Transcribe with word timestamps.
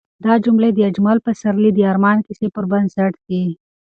دا 0.25 0.33
جملې 0.45 0.69
د 0.73 0.79
اجمل 0.89 1.17
پسرلي 1.25 1.71
د 1.73 1.79
ارمان 1.91 2.17
کیسې 2.27 2.47
پر 2.55 2.63
بنسټ 2.71 3.13
دي. 3.27 3.43